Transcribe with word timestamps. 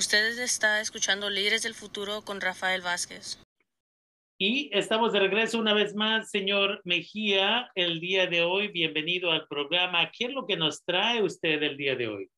Ustedes 0.00 0.38
está 0.38 0.80
escuchando 0.80 1.28
Líderes 1.28 1.62
del 1.62 1.74
Futuro 1.74 2.22
con 2.22 2.40
Rafael 2.40 2.80
Vázquez. 2.80 3.38
Y 4.38 4.70
estamos 4.72 5.12
de 5.12 5.20
regreso 5.20 5.58
una 5.58 5.74
vez 5.74 5.94
más, 5.94 6.30
señor 6.30 6.80
Mejía, 6.84 7.70
el 7.74 8.00
día 8.00 8.26
de 8.26 8.42
hoy. 8.42 8.68
Bienvenido 8.68 9.30
al 9.30 9.46
programa. 9.46 10.10
¿Qué 10.10 10.24
es 10.24 10.32
lo 10.32 10.46
que 10.46 10.56
nos 10.56 10.82
trae 10.86 11.22
usted 11.22 11.62
el 11.62 11.76
día 11.76 11.96
de 11.96 12.08
hoy? 12.08 12.30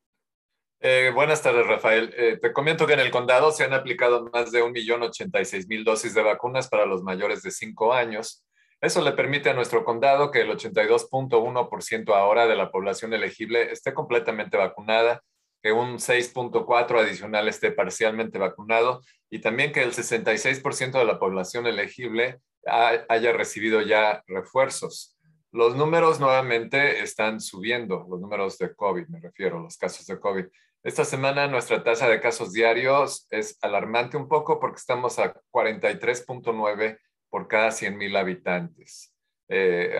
Eh, 0.80 1.12
buenas 1.14 1.40
tardes, 1.40 1.64
Rafael. 1.64 2.12
Eh, 2.16 2.36
te 2.42 2.52
comento 2.52 2.84
que 2.84 2.94
en 2.94 2.98
el 2.98 3.12
condado 3.12 3.52
se 3.52 3.62
han 3.62 3.74
aplicado 3.74 4.29
más 4.32 4.50
de 4.50 4.64
1.086.000 4.64 5.84
dosis 5.84 6.14
de 6.14 6.22
vacunas 6.24 6.66
para 6.68 6.84
los 6.84 7.04
mayores 7.04 7.42
de 7.42 7.52
5 7.52 7.92
años. 7.92 8.44
Eso 8.80 9.02
le 9.02 9.12
permite 9.12 9.50
a 9.50 9.54
nuestro 9.54 9.84
condado 9.84 10.32
que 10.32 10.40
el 10.40 10.50
82.1% 10.50 12.12
ahora 12.12 12.48
de 12.48 12.56
la 12.56 12.72
población 12.72 13.14
elegible 13.14 13.70
esté 13.70 13.94
completamente 13.94 14.56
vacunada 14.56 15.22
que 15.62 15.72
un 15.72 15.98
6.4 15.98 17.00
adicional 17.00 17.48
esté 17.48 17.70
parcialmente 17.70 18.38
vacunado 18.38 19.02
y 19.30 19.40
también 19.40 19.73
que 19.73 19.82
el 19.82 19.92
66% 19.92 20.98
de 20.98 21.04
la 21.04 21.18
población 21.18 21.66
elegible 21.66 22.41
haya 22.66 23.32
recibido 23.32 23.80
ya 23.80 24.23
refuerzos. 24.27 25.16
Los 25.52 25.77
números 25.77 26.18
nuevamente 26.18 27.02
están 27.02 27.40
subiendo, 27.40 28.06
los 28.09 28.20
números 28.20 28.59
de 28.59 28.74
COVID, 28.74 29.06
me 29.09 29.20
refiero, 29.20 29.60
los 29.60 29.77
casos 29.77 30.06
de 30.06 30.18
COVID. 30.18 30.46
Esta 30.82 31.04
semana 31.04 31.46
nuestra 31.46 31.84
tasa 31.84 32.09
de 32.09 32.20
casos 32.20 32.52
diarios 32.52 33.26
es 33.30 33.59
alarmante 33.62 34.16
un 34.16 34.29
poco 34.29 34.59
porque 34.59 34.79
estamos 34.79 35.18
a 35.18 35.34
43.9 35.52 36.98
por 37.29 37.46
cada 37.46 37.70
100 37.70 37.96
mil 37.96 38.16
habitantes. 38.16 39.15
Eh, 39.48 39.96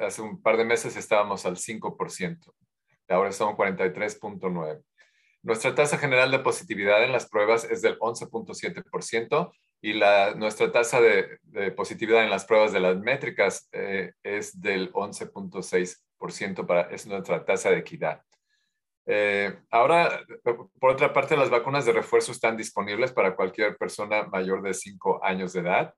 hace 0.00 0.22
un 0.22 0.40
par 0.40 0.56
de 0.56 0.64
meses 0.64 0.96
estábamos 0.96 1.44
al 1.46 1.56
5%, 1.56 2.52
ahora 3.08 3.32
son 3.32 3.54
43.9. 3.54 4.82
Nuestra 5.44 5.74
tasa 5.74 5.98
general 5.98 6.30
de 6.30 6.38
positividad 6.38 7.04
en 7.04 7.12
las 7.12 7.28
pruebas 7.28 7.64
es 7.64 7.82
del 7.82 7.98
11.7% 7.98 9.52
y 9.82 9.92
la, 9.92 10.34
nuestra 10.34 10.72
tasa 10.72 11.02
de, 11.02 11.38
positividad 11.76 12.24
en 12.24 12.30
las 12.30 12.46
pruebas 12.46 12.72
de 12.72 12.80
las 12.80 12.96
métricas 12.96 13.68
eh, 13.72 14.12
es 14.22 14.58
del 14.58 14.90
11.6%, 14.94 16.66
para, 16.66 16.82
es 16.90 17.06
nuestra 17.06 17.44
tasa 17.44 17.70
de 17.70 17.76
equidad. 17.76 18.22
Eh, 19.04 19.54
ahora, 19.70 20.24
por 20.80 20.92
otra 20.92 21.12
parte, 21.12 21.36
las 21.36 21.50
vacunas 21.50 21.84
de 21.84 21.92
refuerzo 21.92 22.32
están 22.32 22.56
disponibles 22.56 23.12
para 23.12 23.36
cualquier 23.36 23.76
persona 23.76 24.22
mayor 24.22 24.62
de 24.62 24.72
5 24.72 25.22
años 25.22 25.52
de 25.52 25.60
edad. 25.60 25.94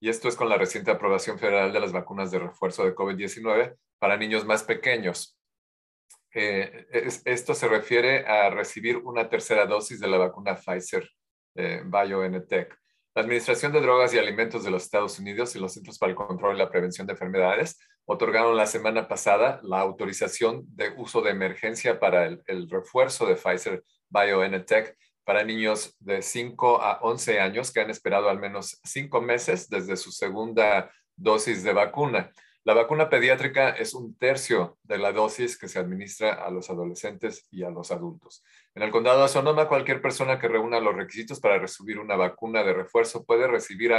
Y 0.00 0.08
esto 0.08 0.26
es 0.26 0.34
con 0.34 0.48
la 0.48 0.58
reciente 0.58 0.90
aprobación 0.90 1.38
federal 1.38 1.72
de 1.72 1.78
las 1.78 1.92
vacunas 1.92 2.32
de 2.32 2.40
refuerzo 2.40 2.84
de 2.84 2.96
COVID-19 2.96 3.76
para 4.00 4.16
niños 4.16 4.44
más 4.44 4.64
pequeños. 4.64 5.37
Eh, 6.40 6.86
esto 7.24 7.52
se 7.52 7.66
refiere 7.66 8.24
a 8.24 8.48
recibir 8.48 8.98
una 8.98 9.28
tercera 9.28 9.66
dosis 9.66 9.98
de 9.98 10.06
la 10.06 10.18
vacuna 10.18 10.54
Pfizer 10.54 11.10
eh, 11.56 11.82
BioNTech. 11.84 12.78
La 13.16 13.22
Administración 13.22 13.72
de 13.72 13.80
Drogas 13.80 14.14
y 14.14 14.18
Alimentos 14.18 14.62
de 14.62 14.70
los 14.70 14.84
Estados 14.84 15.18
Unidos 15.18 15.56
y 15.56 15.58
los 15.58 15.74
Centros 15.74 15.98
para 15.98 16.10
el 16.10 16.16
Control 16.16 16.54
y 16.54 16.58
la 16.60 16.70
Prevención 16.70 17.08
de 17.08 17.14
Enfermedades 17.14 17.76
otorgaron 18.04 18.56
la 18.56 18.66
semana 18.66 19.08
pasada 19.08 19.58
la 19.64 19.80
autorización 19.80 20.62
de 20.76 20.90
uso 20.96 21.22
de 21.22 21.30
emergencia 21.32 21.98
para 21.98 22.26
el, 22.26 22.40
el 22.46 22.70
refuerzo 22.70 23.26
de 23.26 23.34
Pfizer 23.34 23.82
BioNTech 24.08 24.96
para 25.24 25.42
niños 25.42 25.96
de 25.98 26.22
5 26.22 26.80
a 26.80 27.00
11 27.02 27.40
años 27.40 27.72
que 27.72 27.80
han 27.80 27.90
esperado 27.90 28.28
al 28.28 28.38
menos 28.38 28.78
5 28.84 29.20
meses 29.22 29.68
desde 29.68 29.96
su 29.96 30.12
segunda 30.12 30.88
dosis 31.16 31.64
de 31.64 31.72
vacuna. 31.72 32.30
La 32.68 32.74
vacuna 32.74 33.08
pediátrica 33.08 33.70
es 33.70 33.94
un 33.94 34.14
tercio 34.18 34.76
de 34.82 34.98
la 34.98 35.10
dosis 35.10 35.56
que 35.56 35.68
se 35.68 35.78
administra 35.78 36.34
a 36.34 36.50
los 36.50 36.68
adolescentes 36.68 37.48
y 37.50 37.62
a 37.62 37.70
los 37.70 37.90
adultos. 37.90 38.44
En 38.74 38.82
el 38.82 38.90
condado 38.90 39.22
de 39.22 39.28
Sonoma, 39.28 39.68
cualquier 39.68 40.02
persona 40.02 40.38
que 40.38 40.48
reúna 40.48 40.78
los 40.78 40.94
requisitos 40.94 41.40
para 41.40 41.58
recibir 41.58 41.98
una 41.98 42.14
vacuna 42.14 42.62
de 42.64 42.74
refuerzo 42.74 43.24
puede, 43.24 43.46
recibir 43.46 43.94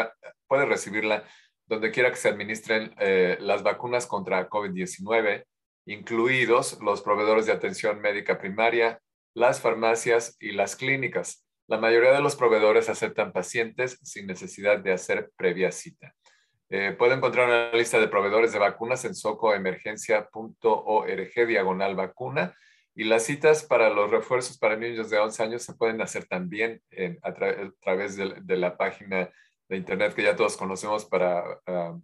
puede 0.47 0.67
recibirla 0.67 1.23
donde 1.65 1.89
quiera 1.89 2.11
que 2.11 2.17
se 2.17 2.29
administren 2.29 2.93
eh, 2.99 3.37
las 3.39 3.63
vacunas 3.63 4.05
contra 4.05 4.47
COVID-19, 4.47 5.45
incluidos 5.87 6.79
los 6.79 7.01
proveedores 7.01 7.47
de 7.47 7.53
atención 7.53 7.99
médica 7.99 8.37
primaria, 8.37 9.01
las 9.33 9.61
farmacias 9.61 10.37
y 10.39 10.51
las 10.51 10.75
clínicas. 10.75 11.43
La 11.67 11.79
mayoría 11.79 12.11
de 12.11 12.21
los 12.21 12.35
proveedores 12.35 12.87
aceptan 12.87 13.31
pacientes 13.31 13.97
sin 14.03 14.27
necesidad 14.27 14.77
de 14.77 14.93
hacer 14.93 15.31
previa 15.37 15.71
cita. 15.71 16.13
Eh, 16.71 16.95
puede 16.97 17.15
encontrar 17.15 17.47
una 17.47 17.71
lista 17.71 17.99
de 17.99 18.07
proveedores 18.07 18.53
de 18.53 18.59
vacunas 18.59 19.03
en 19.03 19.15
socoemergencia.org 19.15 21.47
diagonal 21.47 21.95
vacuna 21.95 22.55
y 22.93 23.05
las 23.05 23.23
citas 23.23 23.63
para 23.63 23.89
los 23.89 24.11
refuerzos 24.11 24.59
para 24.59 24.75
niños 24.75 25.09
de 25.09 25.17
11 25.17 25.43
años 25.43 25.63
se 25.63 25.73
pueden 25.73 25.99
hacer 26.01 26.25
también 26.25 26.83
a, 27.23 27.33
través 27.33 28.17
de, 28.17 28.57
la 28.57 28.77
página 28.77 29.31
de 29.67 29.77
internet 29.77 30.13
que 30.13 30.21
ya 30.23 30.35
todos 30.35 30.57
conocemos 30.57 31.05
para 31.05 31.59
ah, 31.65 31.97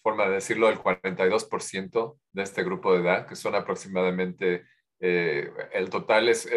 forma 0.02 0.26
de 0.26 0.34
decirlo, 0.34 0.68
el 0.68 0.78
42% 0.78 2.18
de 2.32 2.42
este 2.42 2.64
grupo 2.64 2.92
de 2.92 3.00
edad, 3.00 3.26
que 3.28 3.36
son 3.36 3.54
aproximadamente, 3.54 4.64
eh, 4.98 5.48
el 5.72 5.88
total 5.88 6.28
es 6.28 6.48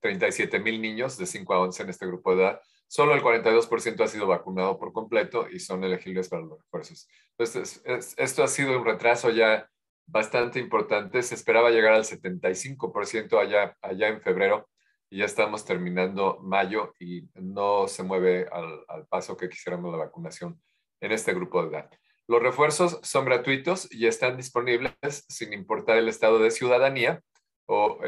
37 0.00 0.56
eh, 0.56 0.60
mil 0.60 0.80
niños 0.80 1.16
de 1.16 1.24
5 1.24 1.54
a 1.54 1.60
11 1.60 1.82
en 1.84 1.88
este 1.88 2.06
grupo 2.06 2.36
de 2.36 2.42
edad. 2.42 2.60
Solo 2.86 3.14
el 3.14 3.22
42% 3.22 4.04
ha 4.04 4.06
sido 4.06 4.26
vacunado 4.26 4.78
por 4.78 4.92
completo 4.92 5.48
y 5.50 5.58
son 5.58 5.84
elegibles 5.84 6.28
para 6.28 6.42
los 6.42 6.58
refuerzos. 6.60 7.08
Entonces, 7.38 7.82
esto 8.18 8.44
ha 8.44 8.48
sido 8.48 8.78
un 8.78 8.84
retraso 8.84 9.30
ya 9.30 9.70
bastante 10.06 10.60
importante. 10.60 11.22
Se 11.22 11.34
esperaba 11.34 11.70
llegar 11.70 11.94
al 11.94 12.04
75% 12.04 13.40
allá, 13.40 13.74
allá 13.80 14.08
en 14.08 14.20
febrero 14.20 14.68
y 15.08 15.18
ya 15.18 15.24
estamos 15.24 15.64
terminando 15.64 16.38
mayo 16.42 16.92
y 17.00 17.22
no 17.34 17.88
se 17.88 18.02
mueve 18.02 18.46
al, 18.52 18.84
al 18.86 19.06
paso 19.06 19.34
que 19.36 19.48
quisiéramos 19.48 19.90
la 19.90 19.98
vacunación 19.98 20.60
en 21.00 21.12
este 21.12 21.34
grupo 21.34 21.62
de 21.62 21.70
edad. 21.70 21.90
Los 22.28 22.42
refuerzos 22.42 22.98
son 23.02 23.24
gratuitos 23.24 23.88
y 23.92 24.06
están 24.06 24.36
disponibles 24.36 24.92
sin 25.28 25.52
importar 25.52 25.98
el 25.98 26.08
estado 26.08 26.38
de 26.38 26.50
ciudadanía 26.50 27.22
o, 27.66 28.00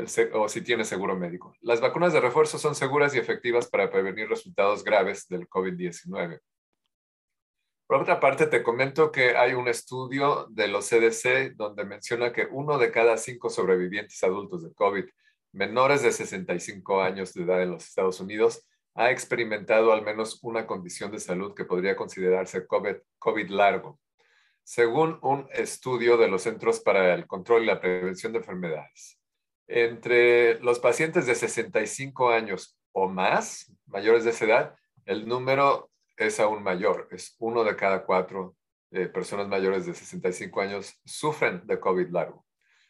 si 0.49 0.63
tiene 0.63 0.85
seguro 0.85 1.17
médico. 1.17 1.55
Las 1.61 1.81
vacunas 1.81 2.13
de 2.13 2.21
refuerzo 2.21 2.59
son 2.59 2.75
seguras 2.75 3.15
y 3.15 3.19
efectivas 3.19 3.69
para 3.69 3.91
prevenir 3.91 4.29
resultados 4.29 4.85
graves 4.85 5.27
del 5.29 5.49
COVID-19. 5.49 6.41
Por 7.87 8.03
otra 8.03 8.21
parte, 8.21 8.47
te 8.47 8.63
comento 8.63 9.11
que 9.11 9.37
hay 9.37 9.55
un 9.55 9.67
estudio 9.67 10.47
de 10.51 10.69
los 10.69 10.89
CDC 10.89 11.55
donde 11.57 11.85
menciona 11.85 12.33
que 12.33 12.47
uno 12.51 12.77
de 12.77 12.91
cada 12.91 13.17
cinco 13.17 13.51
sobrevivientes 13.51 14.23
adultos 14.23 14.63
de 14.63 14.75
COVID 14.75 15.05
menores 15.53 16.03
de 16.03 16.13
65 16.13 17.01
años 17.01 17.33
de 17.33 17.43
edad 17.45 17.63
en 17.63 17.71
los 17.71 17.87
Estados 17.87 18.21
Unidos 18.21 18.67
ha 18.99 19.13
experimentado 19.13 19.93
al 19.93 20.03
menos 20.03 20.41
una 20.43 20.67
condición 20.67 21.13
de 21.13 21.21
salud 21.21 21.55
que 21.55 21.65
podría 21.65 21.95
considerarse 21.95 22.67
COVID, 22.67 23.49
largo, 23.49 24.01
según 24.65 25.21
un 25.23 25.47
estudio 25.53 26.17
de 26.17 26.27
los 26.27 26.43
Centros 26.43 26.81
para 26.81 27.15
el 27.15 27.29
Control 27.29 27.63
y 27.63 27.67
la 27.67 27.81
Prevención 27.81 28.33
de 28.33 28.39
Enfermedades. 28.39 29.21
Entre 29.69 30.59
los 30.63 30.81
pacientes 30.81 31.27
de 31.27 31.37
65 31.37 32.31
años 32.31 32.77
o 32.91 33.09
más, 33.09 33.73
mayores 33.87 34.25
de 34.25 34.31
esa 34.31 34.45
edad, 34.47 34.75
el 35.05 35.29
número 35.29 35.93
es 36.17 36.41
aún 36.41 36.65
mayor. 36.65 37.07
Es 37.13 37.37
uno 37.39 37.63
de 37.63 37.77
cada 37.77 38.05
cuatro 38.05 38.57
eh, 38.91 39.07
personas 39.07 39.47
mayores 39.47 39.87
de 39.87 39.95
65 39.95 40.61
años 40.61 41.01
sufren 41.05 41.65
de 41.69 41.79
COVID 41.79 42.09
largo. 42.09 42.45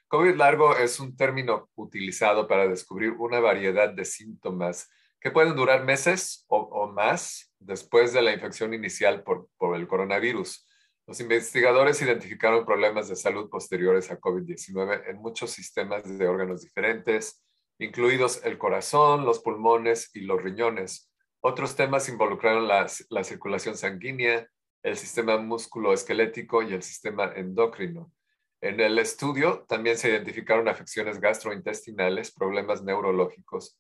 COVID 0.09 0.37
largo 0.37 0.75
es 0.75 1.01
un 1.01 1.15
término 1.19 1.69
utilizado 1.75 2.49
para 2.49 2.67
descubrir 2.67 3.11
una 3.11 3.41
variedad 3.41 3.91
de 3.91 4.07
síntomas 4.07 4.89
que 5.21 5.31
pueden 5.31 5.56
durar 5.56 5.84
meses 5.84 6.45
o, 6.49 6.88
más 6.88 7.53
después 7.59 8.12
de 8.12 8.23
la 8.23 8.32
infección 8.32 8.73
inicial 8.73 9.23
por, 9.23 9.49
el 9.76 9.88
coronavirus. 9.88 10.67
Los 11.06 11.20
investigadores 11.20 12.00
identificaron 12.03 12.67
problemas 12.67 13.09
de 13.09 13.17
salud 13.17 13.49
posteriores 13.49 14.11
a 14.11 14.20
COVID-19 14.20 15.09
en 15.09 15.17
muchos 15.17 15.50
sistemas 15.50 16.19
de 16.19 16.29
órganos 16.29 16.62
diferentes, 16.62 17.43
incluidos 17.79 18.44
el 18.44 18.59
corazón, 18.59 19.25
los 19.25 19.41
pulmones 19.41 20.11
y 20.15 20.20
los 20.20 20.43
riñones. 20.43 21.11
Otros 21.41 21.76
temas 21.76 22.09
involucraron 22.09 22.69
la, 22.69 22.87
la 23.11 23.25
circulación 23.25 23.76
sanguínea, 23.76 24.47
el 24.82 24.97
sistema 24.97 25.38
musculoesquelético 25.38 26.62
y 26.62 26.75
el 26.75 26.82
sistema 26.82 27.32
endocrino. 27.35 28.12
En 28.61 28.81
el 28.81 28.99
estudio 28.99 29.65
también 29.69 29.97
se 29.97 30.11
identificaron 30.11 30.69
afecciones 30.69 31.20
gastrointestinales, 31.20 32.32
problemas 32.32 32.82
neurológicos 32.82 33.79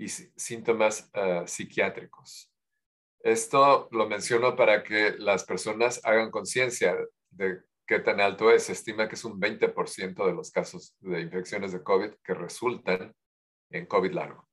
y 0.00 0.08
síntomas 0.08 1.10
ah, 1.12 1.44
psiquiátricos. 1.46 2.50
Esto 3.22 3.86
lo 3.92 4.08
menciono 4.08 4.56
para 4.56 4.82
que 4.82 5.14
las 5.18 5.44
personas 5.44 6.00
hagan 6.04 6.30
conciencia 6.30 6.96
de 7.28 7.60
qué 7.86 7.98
tan 7.98 8.18
alto 8.18 8.50
es. 8.50 8.62
Se 8.62 8.72
estima 8.72 9.08
que 9.08 9.16
es 9.16 9.24
un 9.26 9.38
20% 9.38 10.26
de 10.26 10.32
los 10.32 10.50
casos 10.50 10.96
de 11.00 11.20
infecciones 11.20 11.72
de 11.72 11.82
COVID 11.82 12.12
que 12.24 12.32
resultan 12.32 13.14
en 13.68 13.84
COVID 13.84 14.12
largo. 14.12 14.48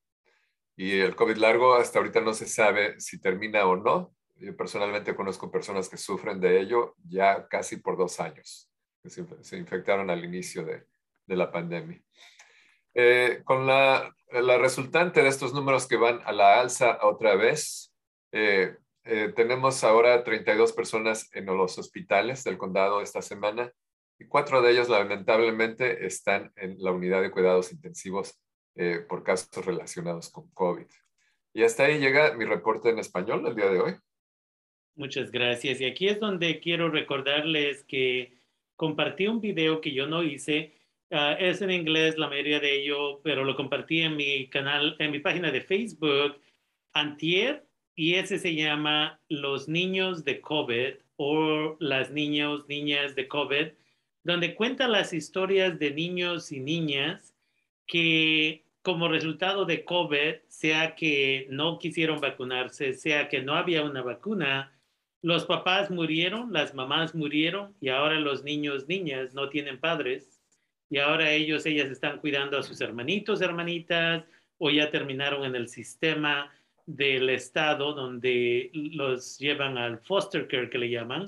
Y 0.75 0.99
el 0.99 1.15
COVID 1.15 1.37
largo 1.37 1.75
hasta 1.75 1.99
ahorita 1.99 2.19
no 2.19 2.33
se 2.33 2.45
sabe 2.45 2.99
si 2.99 3.21
termina 3.21 3.65
o 3.67 3.77
no. 3.77 4.13
Yo 4.35 4.55
personalmente 4.55 5.15
conozco 5.15 5.49
personas 5.49 5.87
que 5.87 5.97
sufren 5.97 6.41
de 6.41 6.59
ello 6.59 6.93
ya 7.07 7.47
casi 7.47 7.77
por 7.77 7.97
dos 7.97 8.19
años, 8.19 8.69
que 9.01 9.09
se, 9.09 9.57
infectaron 9.57 10.09
al 10.09 10.25
inicio 10.25 10.65
de, 10.65 10.85
de 11.25 11.35
la 11.37 11.49
pandemia. 11.49 12.03
Eh, 12.99 13.41
con 13.43 13.67
la, 13.67 14.11
la, 14.31 14.57
resultante 14.57 15.21
de 15.21 15.29
estos 15.29 15.53
números 15.53 15.87
que 15.87 15.97
van 15.97 16.19
a 16.25 16.31
la 16.31 16.59
alza 16.59 16.97
otra 17.03 17.35
vez, 17.35 17.93
eh, 18.31 18.75
eh, 19.09 19.31
tenemos 19.35 19.85
ahora 19.85 20.23
32 20.23 20.73
personas 20.73 21.29
en 21.33 21.45
los 21.45 21.77
hospitales 21.77 22.43
del 22.43 22.57
condado 22.57 23.01
esta 23.01 23.21
semana 23.21 23.71
y 24.19 24.25
cuatro 24.25 24.61
de 24.61 24.71
ellos 24.71 24.89
lamentablemente 24.89 26.05
están 26.05 26.51
en 26.55 26.75
la 26.79 26.91
unidad 26.91 27.21
de 27.21 27.31
cuidados 27.31 27.71
intensivos 27.71 28.37
eh, 28.75 28.99
por 29.07 29.23
casos 29.23 29.65
relacionados 29.65 30.29
con 30.29 30.49
COVID. 30.51 30.87
Y 31.53 31.63
hasta 31.63 31.85
ahí 31.85 31.99
llega 31.99 32.33
mi 32.33 32.45
reporte 32.45 32.89
en 32.89 32.99
español 32.99 33.47
el 33.47 33.55
día 33.55 33.69
de 33.69 33.79
hoy. 33.79 33.95
Muchas 34.95 35.31
gracias. 35.31 35.79
Y 35.79 35.85
aquí 35.85 36.09
es 36.09 36.19
donde 36.19 36.59
quiero 36.59 36.89
recordarles 36.89 37.83
que 37.85 38.37
compartí 38.75 39.27
un 39.27 39.39
video 39.39 39.79
que 39.79 39.93
yo 39.93 40.07
no 40.07 40.21
hice. 40.21 40.76
Ah, 41.09 41.37
es 41.39 41.61
en 41.61 41.71
inglés 41.71 42.17
la 42.17 42.27
mayoría 42.27 42.59
de 42.59 42.81
ello, 42.81 43.21
pero 43.23 43.45
lo 43.45 43.55
compartí 43.55 44.01
en 44.01 44.17
mi 44.17 44.49
canal, 44.49 44.97
en 44.99 45.11
mi 45.11 45.19
página 45.19 45.51
de 45.51 45.61
Facebook 45.61 46.41
antier 46.93 47.65
y 47.95 48.15
ese 48.15 48.37
se 48.39 48.55
llama 48.55 49.21
Los 49.29 49.69
niños 49.69 50.25
de 50.25 50.41
COVID 50.41 50.95
o 51.15 51.77
las 51.79 52.11
niños, 52.11 52.67
niñas 52.67 53.15
de 53.15 53.27
COVID, 53.29 53.67
donde 54.23 54.53
cuenta 54.53 54.89
las 54.89 55.13
historias 55.13 55.79
de 55.79 55.91
niños 55.91 56.51
y 56.51 56.59
niñas 56.59 57.33
que 57.85 58.65
como 58.81 59.07
resultado 59.07 59.65
de 59.65 59.85
COVID, 59.85 60.35
sea 60.49 60.95
que 60.95 61.47
no 61.49 61.79
quisieron 61.79 62.19
vacunarse, 62.19 62.93
sea 62.93 63.29
que 63.29 63.41
no 63.41 63.53
había 63.53 63.83
una 63.83 64.01
vacuna, 64.01 64.77
los 65.21 65.45
papás 65.45 65.89
murieron, 65.89 66.51
las 66.51 66.73
mamás 66.73 67.15
murieron 67.15 67.75
y 67.79 67.89
ahora 67.89 68.19
los 68.19 68.43
niños, 68.43 68.87
niñas 68.87 69.33
no 69.33 69.49
tienen 69.49 69.79
padres 69.79 70.36
y 70.89 70.97
ahora 70.99 71.31
ellos, 71.31 71.65
ellas 71.65 71.89
están 71.89 72.19
cuidando 72.19 72.57
a 72.57 72.63
sus 72.63 72.79
hermanitos, 72.81 73.41
hermanitas 73.41 74.23
o 74.57 74.69
ya 74.69 74.89
terminaron 74.89 75.45
en 75.45 75.55
el 75.55 75.67
sistema 75.67 76.51
del 76.85 77.29
Estado 77.29 77.93
donde 77.93 78.71
los 78.73 79.37
llevan 79.37 79.77
al 79.77 79.99
foster 79.99 80.47
care 80.47 80.69
que 80.69 80.77
le 80.77 80.89
llaman, 80.89 81.25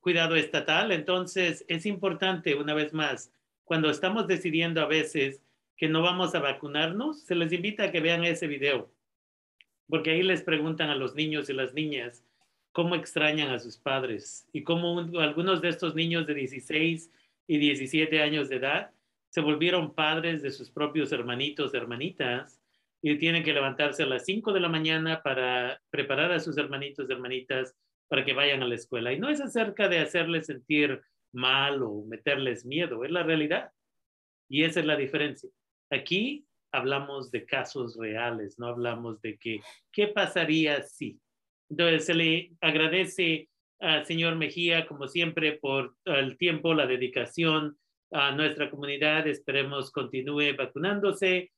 cuidado 0.00 0.36
estatal. 0.36 0.92
Entonces, 0.92 1.64
es 1.68 1.86
importante, 1.86 2.54
una 2.54 2.74
vez 2.74 2.92
más, 2.92 3.32
cuando 3.64 3.90
estamos 3.90 4.26
decidiendo 4.26 4.80
a 4.82 4.86
veces 4.86 5.42
que 5.76 5.88
no 5.88 6.02
vamos 6.02 6.34
a 6.34 6.40
vacunarnos, 6.40 7.22
se 7.22 7.34
les 7.34 7.52
invita 7.52 7.84
a 7.84 7.92
que 7.92 8.00
vean 8.00 8.24
ese 8.24 8.46
video, 8.46 8.92
porque 9.88 10.10
ahí 10.10 10.22
les 10.22 10.42
preguntan 10.42 10.90
a 10.90 10.94
los 10.94 11.14
niños 11.14 11.48
y 11.48 11.54
las 11.54 11.72
niñas 11.72 12.22
cómo 12.72 12.94
extrañan 12.94 13.50
a 13.50 13.58
sus 13.58 13.78
padres 13.78 14.46
y 14.52 14.62
cómo 14.62 15.00
algunos 15.20 15.62
de 15.62 15.70
estos 15.70 15.94
niños 15.94 16.26
de 16.26 16.34
16 16.34 17.10
y 17.50 17.58
17 17.58 18.22
años 18.22 18.48
de 18.48 18.56
edad 18.58 18.92
se 19.28 19.40
volvieron 19.40 19.92
padres 19.92 20.40
de 20.40 20.52
sus 20.52 20.70
propios 20.70 21.10
hermanitos, 21.10 21.74
hermanitas, 21.74 22.62
y 23.02 23.18
tienen 23.18 23.42
que 23.42 23.52
levantarse 23.52 24.04
a 24.04 24.06
las 24.06 24.24
5 24.24 24.52
de 24.52 24.60
la 24.60 24.68
mañana 24.68 25.20
para 25.20 25.82
preparar 25.90 26.30
a 26.30 26.38
sus 26.38 26.56
hermanitos 26.58 27.10
hermanitas 27.10 27.74
para 28.06 28.24
que 28.24 28.34
vayan 28.34 28.62
a 28.62 28.68
la 28.68 28.76
escuela. 28.76 29.12
Y 29.12 29.18
no 29.18 29.28
es 29.28 29.40
acerca 29.40 29.88
de 29.88 29.98
hacerles 29.98 30.46
sentir 30.46 31.00
mal 31.32 31.82
o 31.82 32.04
meterles 32.06 32.64
miedo, 32.64 33.04
es 33.04 33.10
la 33.10 33.24
realidad. 33.24 33.72
Y 34.48 34.62
esa 34.62 34.78
es 34.78 34.86
la 34.86 34.96
diferencia. 34.96 35.50
Aquí 35.90 36.46
hablamos 36.70 37.32
de 37.32 37.46
casos 37.46 37.96
reales, 37.98 38.60
no 38.60 38.68
hablamos 38.68 39.20
de 39.22 39.38
que, 39.38 39.60
¿qué 39.90 40.06
pasaría 40.06 40.84
si? 40.84 41.18
Entonces, 41.68 42.06
se 42.06 42.14
le 42.14 42.52
agradece 42.60 43.48
señor 44.04 44.36
Mejía, 44.36 44.86
como 44.86 45.08
siempre, 45.08 45.58
por 45.60 45.94
el 46.04 46.36
tiempo, 46.36 46.74
la 46.74 46.86
dedicación 46.86 47.76
a 48.12 48.32
nuestra 48.32 48.70
comunidad. 48.70 49.26
Esperemos 49.26 49.90
continúe 49.90 50.54
vacunándose 50.56 51.50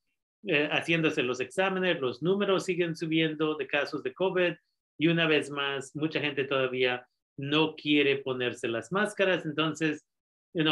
eh, 0.45 0.69
haciéndose 0.73 1.23
los 1.23 1.39
exámenes, 1.39 2.01
los 2.01 2.21
números 2.21 2.65
siguen 2.65 2.97
subiendo 2.97 3.55
de 3.55 3.69
casos 3.69 4.03
de 4.03 4.13
COVID 4.13 4.55
y 4.99 5.07
una 5.07 5.29
vez 5.29 5.51
más, 5.51 5.95
mucha 5.95 6.21
gente 6.21 6.43
todavía 6.43 7.07
no 7.37 7.77
quiere 7.77 8.19
ponerse 8.19 8.67
las 8.67 8.91
máscaras. 8.91 9.47
Entonces, 9.47 10.05
you 10.53 10.65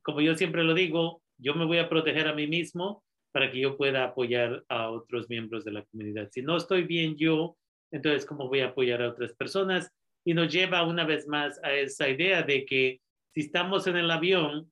como 0.00 0.22
yo 0.22 0.34
siempre 0.34 0.64
lo 0.64 0.72
digo, 0.72 1.20
yo 1.36 1.54
me 1.54 1.66
voy 1.66 1.76
a 1.76 1.90
proteger 1.90 2.26
a 2.26 2.32
mí 2.32 2.46
mismo 2.46 3.04
para 3.30 3.52
que 3.52 3.60
yo 3.60 3.76
pueda 3.76 4.04
apoyar 4.04 4.64
a 4.70 4.90
otros 4.90 5.28
miembros 5.28 5.62
de 5.62 5.72
la 5.72 5.84
comunidad. 5.84 6.30
Si 6.32 6.40
no 6.40 6.56
estoy 6.56 6.84
bien 6.84 7.16
yo, 7.16 7.58
entonces, 7.90 8.24
¿cómo 8.24 8.48
voy 8.48 8.60
a 8.60 8.68
apoyar 8.68 9.02
a 9.02 9.10
otras 9.10 9.34
personas? 9.34 9.92
Y 10.28 10.34
nos 10.34 10.52
lleva 10.52 10.82
una 10.82 11.06
vez 11.06 11.26
más 11.26 11.58
a 11.64 11.72
esa 11.72 12.06
idea 12.06 12.42
de 12.42 12.66
que 12.66 13.00
si 13.32 13.40
estamos 13.40 13.86
en 13.86 13.96
el 13.96 14.10
avión 14.10 14.70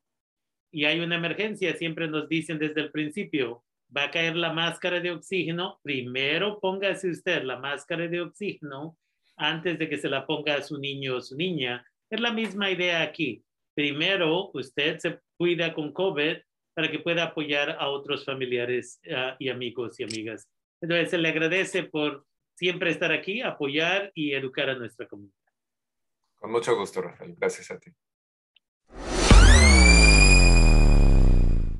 y 0.70 0.85
hay 0.85 1.00
una 1.00 1.17
emergencia, 1.17 1.75
siempre 1.79 2.08
nos 2.08 2.29
dicen 2.29 2.58
desde 2.58 2.82
el 2.82 2.91
principio, 2.91 3.64
va 3.97 4.05
a 4.05 4.11
caer 4.11 4.37
la 4.37 4.53
máscara 4.53 5.00
de 5.00 5.12
oxígeno, 5.12 5.81
primero 5.82 6.61
póngase 6.61 7.08
usted 7.08 7.43
la 7.43 7.56
máscara 7.56 8.06
de 8.06 8.20
oxígeno 8.20 8.99
antes 9.38 9.79
de 9.79 9.88
que 9.88 9.97
se 9.97 10.11
la 10.11 10.26
ponga 10.26 10.56
a 10.56 10.62
su 10.62 10.76
niño 10.76 11.17
o 11.17 11.23
su 11.23 11.35
niña. 11.35 11.82
Es 12.11 12.20
la 12.20 12.35
misma 12.35 12.70
idea 12.70 13.00
aquí. 13.00 13.43
Primero, 13.75 14.50
usted 14.52 14.99
se 14.99 15.20
cuida 15.38 15.73
con 15.73 15.91
COVID 15.91 16.37
para 16.75 16.91
que 16.91 16.99
pueda 16.99 17.25
apoyar 17.25 17.79
a 17.81 17.88
otros 17.88 18.26
familiares 18.26 19.00
ah, 19.11 19.37
y 19.38 19.49
amigos 19.49 19.99
y 20.00 20.02
amigas. 20.02 20.50
Entonces, 20.82 21.09
se 21.09 21.17
le 21.17 21.31
agradece 21.31 21.85
por 21.85 22.26
siempre 22.56 22.91
estar 22.91 23.11
aquí, 23.11 23.41
apoyar 23.41 24.12
y 24.14 24.32
educar 24.32 24.69
a 24.69 24.75
nuestra 24.75 25.09
comunidad. 25.09 25.36
Con 26.38 26.50
mucho 26.50 26.77
gusto, 26.77 27.03
Rafael. 27.03 27.35
Gracias 27.37 27.71
a 27.71 27.79
ti. 27.79 27.91